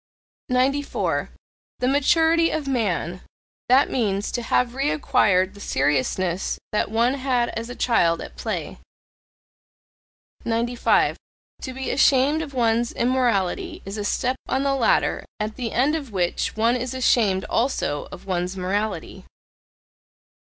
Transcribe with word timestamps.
94. 0.49 1.29
The 1.77 1.87
maturity 1.87 2.49
of 2.49 2.67
man 2.67 3.21
that 3.69 3.87
means, 3.91 4.31
to 4.31 4.41
have 4.41 4.69
reacquired 4.73 5.53
the 5.53 5.59
seriousness 5.59 6.57
that 6.71 6.89
one 6.89 7.13
had 7.13 7.49
as 7.49 7.69
a 7.69 7.75
child 7.75 8.19
at 8.19 8.35
play. 8.35 8.79
95. 10.43 11.17
To 11.61 11.73
be 11.73 11.91
ashamed 11.91 12.41
of 12.41 12.55
one's 12.55 12.91
immorality 12.93 13.83
is 13.85 13.99
a 13.99 14.03
step 14.03 14.37
on 14.47 14.63
the 14.63 14.73
ladder 14.73 15.23
at 15.39 15.55
the 15.55 15.71
end 15.71 15.93
of 15.95 16.11
which 16.11 16.55
one 16.57 16.75
is 16.75 16.95
ashamed 16.95 17.45
also 17.45 18.07
of 18.11 18.25
one's 18.25 18.57
morality. 18.57 19.25